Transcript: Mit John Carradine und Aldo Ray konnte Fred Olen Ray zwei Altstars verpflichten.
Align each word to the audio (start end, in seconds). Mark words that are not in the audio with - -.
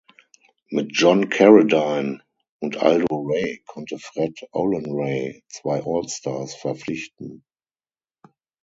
Mit 0.71 0.93
John 0.99 1.29
Carradine 1.29 2.21
und 2.59 2.77
Aldo 2.77 3.17
Ray 3.29 3.61
konnte 3.67 3.99
Fred 3.99 4.35
Olen 4.51 4.87
Ray 4.99 5.43
zwei 5.47 5.83
Altstars 5.85 6.55
verpflichten. 6.55 7.45